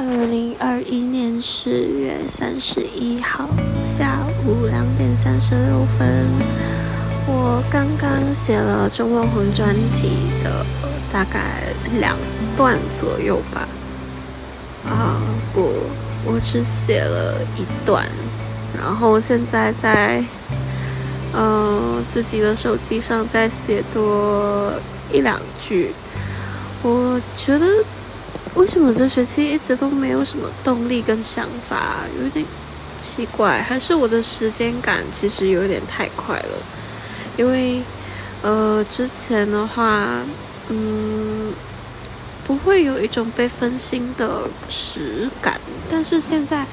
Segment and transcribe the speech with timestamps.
[0.00, 3.48] 二零二一年十月三十一号
[3.84, 6.24] 下午两点三十六分，
[7.26, 10.64] 我刚刚写了周梦红专题的
[11.12, 12.16] 大概两
[12.56, 13.66] 段左右吧。
[14.86, 15.20] 啊，
[15.52, 15.72] 不，
[16.24, 18.06] 我只写了一段，
[18.76, 20.22] 然后现在在
[21.32, 24.72] 呃自己的手机上再写多
[25.12, 25.92] 一两句。
[26.84, 27.66] 我觉得。
[28.58, 31.98] 为什么这学期一直都没有什么动力跟想法？
[32.20, 32.44] 有点
[33.00, 36.58] 奇怪，还是我的时间感其实有点太快了？
[37.36, 37.80] 因为，
[38.42, 40.08] 呃，之前的话，
[40.70, 41.52] 嗯，
[42.48, 46.66] 不会有一种被分心的实感，但是现在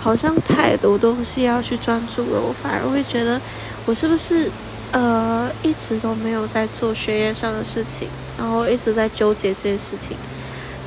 [0.00, 3.40] 好像太多东西要去专注了，我反而会觉得
[3.86, 4.50] 我是不是
[4.90, 10.16] 呃一直都没有在做学业上的事情，然后一直在纠结这件事情。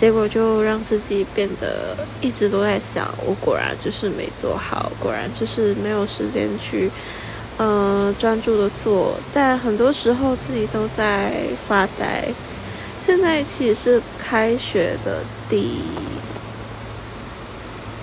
[0.02, 6.90] 结果就让自己变得一直都在想，我果然就是没做好，果然就是没有时间去，
[7.58, 9.14] 呃，专注的做。
[9.32, 12.28] 但很多时候自己都在发呆。
[13.00, 15.82] 现在其实是开学的第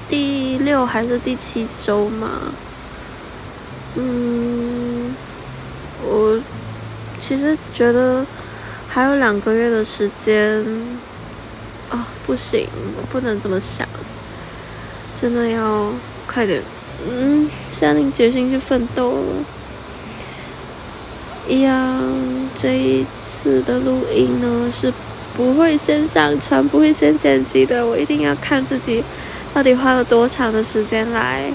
[0.09, 2.55] 第六还是第七周嘛？
[3.97, 5.17] 嗯，
[6.05, 6.41] 我
[7.19, 8.25] 其实觉得
[8.89, 10.65] 还有两个月的时间。
[12.29, 13.89] 不行，我不能这么想，
[15.19, 15.91] 真的要
[16.27, 16.63] 快点，
[17.09, 19.25] 嗯，下定决心去奋斗了。
[21.49, 21.99] 一样，
[22.55, 24.93] 这一次的录音呢是
[25.35, 29.03] 不会先上传，不会先剪辑的，我一定要看自己
[29.55, 31.51] 到底花了多长的时间来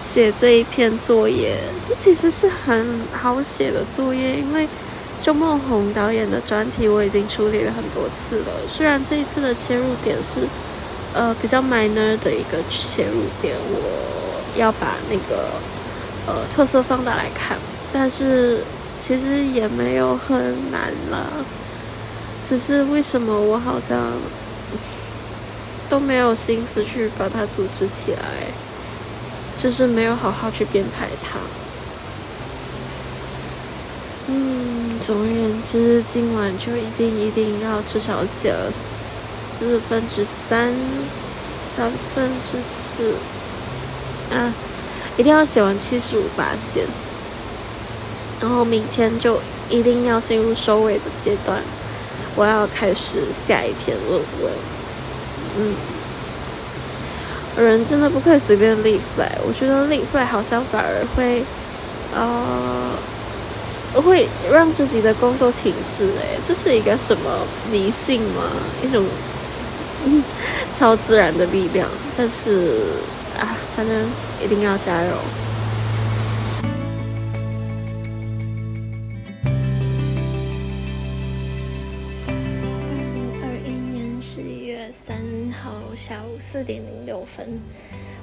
[0.00, 1.58] 写这一篇作业。
[1.88, 4.68] 这其实是很好写的作业，因为。
[5.22, 10.40] 周梦红导演的专题我已经处理了很多次了，虽然这一次的切入点是，
[11.14, 15.48] 呃，比较 minor 的一个切入点，我要把那个
[16.26, 17.56] 呃特色放大来看，
[17.92, 18.64] 但是
[19.00, 21.30] 其实也没有很难了，
[22.44, 24.12] 只是为什么我好像
[25.88, 28.48] 都没有心思去把它组织起来，
[29.56, 31.38] 就是没有好好去编排它，
[34.28, 34.72] 嗯。
[35.00, 40.72] 总而言之，今晚就一定一定要至少写了四分之三、
[41.64, 43.14] 三分之四，
[44.32, 44.54] 啊，
[45.16, 46.84] 一定要写完七十五八线，
[48.40, 51.60] 然后明天就一定要进入收尾的阶段，
[52.36, 54.52] 我要开始下一篇论文。
[55.58, 55.74] 嗯，
[57.56, 61.42] 人真的不可以随便立 flag，我觉得立 flag 好像反而会，
[62.14, 62.92] 呃。
[63.94, 68.50] 我会让自己的工作停滞，诶，这是一个什么迷信吗？
[68.82, 69.04] 一种
[70.72, 71.86] 超自然的力量。
[72.16, 72.86] 但是
[73.38, 73.94] 啊，反正
[74.42, 75.12] 一定要加油。
[82.26, 82.32] 二
[83.14, 85.16] 零二一年十一月三
[85.62, 87.60] 号下午四点零六分，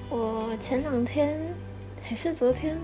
[0.09, 1.39] 我前两天
[2.01, 2.75] 还是昨天。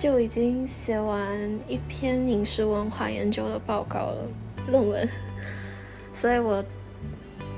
[0.00, 1.38] 就已经写完
[1.68, 4.26] 一篇饮食文化研究的报告了，
[4.70, 5.06] 论文。
[6.14, 6.64] 所以我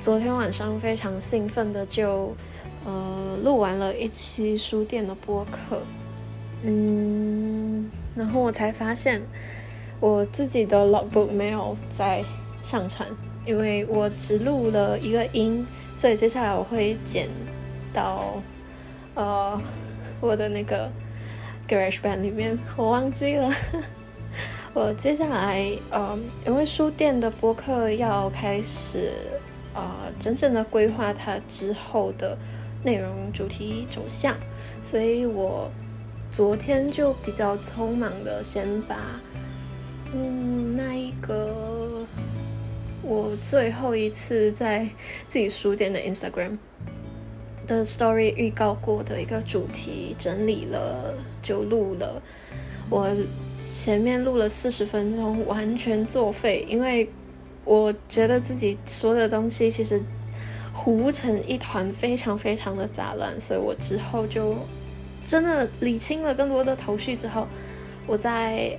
[0.01, 2.35] 昨天晚上非常兴奋的就
[2.85, 5.83] 呃录完了一期书店的播客，
[6.65, 9.23] 嗯，然后我才发现
[10.01, 12.25] 我自己的 logbook 没有在
[12.65, 13.09] 上传，
[13.47, 15.65] 因为我只录了一个音，
[15.97, 17.29] 所以接下来我会剪
[17.93, 18.43] 到
[19.15, 19.57] 呃
[20.21, 20.91] 我的那个。
[21.73, 23.51] Garage 版里面，我忘记了。
[24.75, 29.11] 我接下来，呃，因为书店的播客要开始，
[29.73, 29.91] 呃，
[30.21, 32.37] 真正的规划它之后的
[32.85, 34.37] 内容主题走向，
[34.83, 35.71] 所以我
[36.31, 38.97] 昨天就比较匆忙的先把，
[40.15, 42.07] 嗯，那一个
[43.01, 44.87] 我最后一次在
[45.27, 46.59] 自己书店的 Instagram。
[47.67, 52.21] 的 story 预告过的一个主题整理了就录了，
[52.91, 53.09] 我
[53.61, 57.09] 前面录了四十分钟完全作废，因为
[57.65, 60.01] 我觉得自己说的东西其实
[60.73, 64.57] 糊成一团，非常非常的杂乱，所以我之后就
[65.25, 67.47] 真的理清了更多的头绪之后，
[68.07, 68.77] 我在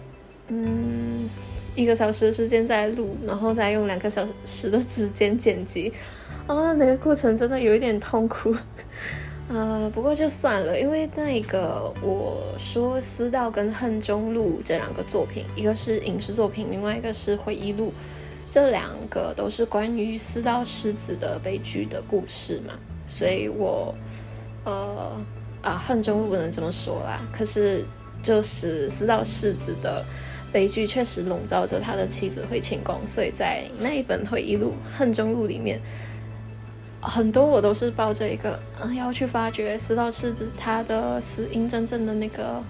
[0.49, 1.29] 嗯
[1.75, 5.91] 一个小时的时间再录，然后再用两个小时的时间剪辑。
[6.45, 8.53] 啊，那个过程真的有一点痛苦，
[9.47, 17.93] 呃，不过就算了，因为那个我说《私道》跟《恨中路》这两个作品，一个是影视作品，另外一个是回忆录，
[18.49, 22.73] 这两个都是关于私道狮子的悲剧的故事嘛。
[23.07, 23.95] 所以我
[24.65, 25.11] 呃
[25.61, 27.85] 啊恨中路不能这么说啦，可是
[28.21, 30.03] 就是四道世子的
[30.51, 35.79] 悲剧确实笼罩着他的妻子惠清宫，所以在那一本回忆录《恨中路》里面。
[37.05, 42.63] 很多我都是抱着一个，嗯，要去发掘四道世子他的死因真正的那个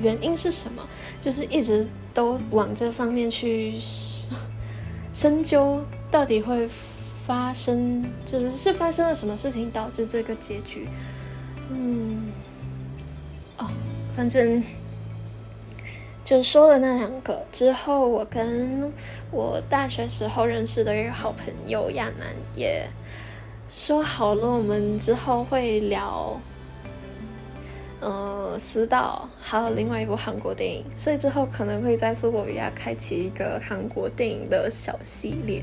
[0.00, 0.82] 原因是什么，
[1.20, 3.74] 就是一直都往这方面去
[5.12, 6.68] 深究，到底会
[7.26, 10.86] 发生，就是是发生了什么事情导致这个结局。
[11.70, 12.30] 嗯，
[13.56, 13.66] 哦，
[14.16, 14.62] 反正
[16.24, 18.92] 就说了那两个之后，我跟
[19.32, 22.88] 我大学时候认识的一个好朋友亚楠也。
[23.68, 26.40] 说好了，我们之后会聊，
[28.00, 35.62] 呃，私道，还有另外一部韩国电影，所以之后可能会在苏博比亚开启一个韩国电影的小系列。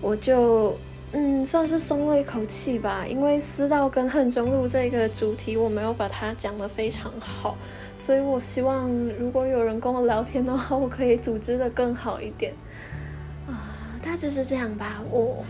[0.00, 0.76] 我就
[1.10, 7.56] 嗯，算是松了一口气吧，因为私道跟恨中路这个主题我没有把它讲得非常好，
[7.96, 8.88] 所以我希望
[9.18, 12.54] 如果有人跟我聊天的话，我可以组织的更好一点。
[13.48, 13.74] 啊，
[14.04, 15.44] 大致是这样吧，我。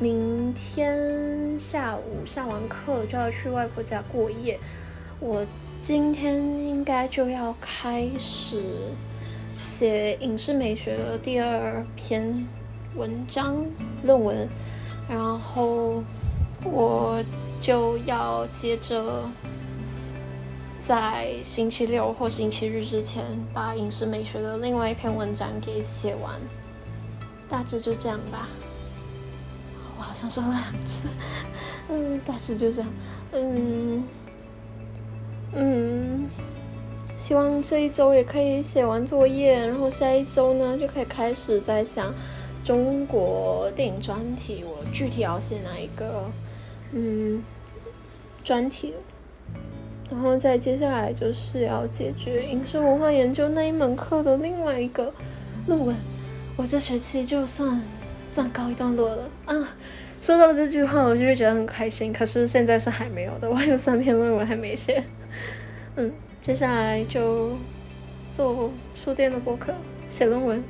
[0.00, 4.58] 明天下午上完课就要去外婆家过夜，
[5.20, 5.46] 我
[5.82, 8.64] 今天应该就要开始
[9.60, 12.46] 写影视美学的第二篇
[12.96, 13.54] 文章
[14.02, 14.48] 论文，
[15.06, 16.02] 然后
[16.64, 17.22] 我
[17.60, 19.28] 就要接着
[20.78, 23.22] 在星期六或星期日之前
[23.52, 26.40] 把影视美学的另外一篇文章给写完，
[27.50, 28.48] 大致就这样吧。
[30.00, 31.08] 我好像说了两次，
[31.90, 32.90] 嗯，大致就这样，
[33.32, 34.02] 嗯。
[35.52, 36.26] 嗯，
[37.18, 42.14] 希望这一周也可以写完作业，然后下一周呢就可以开始在想
[42.64, 46.24] 中国电影专题，我具体要写哪一个
[46.92, 47.42] 嗯
[48.42, 48.94] 专题，
[50.10, 55.12] 然后再接下来就是要解决影视文化研究那一门课的另外一个
[55.66, 55.94] 论文，
[56.56, 57.82] 我这学期就算。
[58.32, 59.76] 暂告一段落了啊！
[60.20, 62.12] 说到这句话，我就会觉得很开心。
[62.12, 65.02] 可是现在是还没有的，我还有三篇论文还没写。
[65.96, 66.12] 嗯，
[66.42, 67.52] 接下来就
[68.32, 69.72] 做书店的博客，
[70.08, 70.62] 写论文。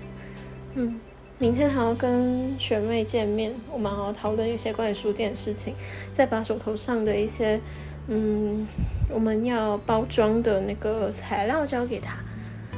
[0.74, 1.00] 嗯，
[1.38, 5.74] 明天还要跟学妹见面，我们还要讨论一些关于书店的事情，
[6.12, 7.60] 再把手头上的一些
[8.06, 8.66] 嗯
[9.08, 12.16] 我们要包装的那个材料交给她。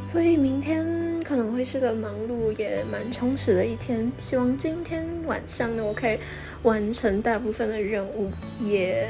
[0.07, 1.02] 所以明天。
[1.33, 6.19] 可能会是个忙碌也蛮充实的一天，希望今天晚上呢，我可以
[6.63, 8.31] 完成大部分的任务，
[8.61, 9.09] 也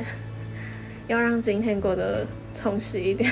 [1.08, 2.24] 要让今天过得
[2.54, 3.28] 充实一点。